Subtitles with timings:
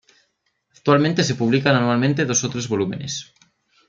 [0.75, 3.13] Actualmente, se publican anualmente, dos o tres volúmenes.